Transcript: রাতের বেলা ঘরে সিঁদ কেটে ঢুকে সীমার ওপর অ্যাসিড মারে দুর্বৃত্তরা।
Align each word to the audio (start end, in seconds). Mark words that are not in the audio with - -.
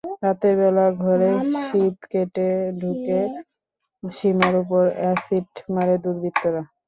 রাতের 0.23 0.53
বেলা 0.61 0.85
ঘরে 1.03 1.29
সিঁদ 1.61 1.97
কেটে 2.11 2.47
ঢুকে 2.79 3.19
সীমার 4.03 4.53
ওপর 4.61 4.83
অ্যাসিড 4.99 5.45
মারে 5.73 5.95
দুর্বৃত্তরা। 6.03 6.61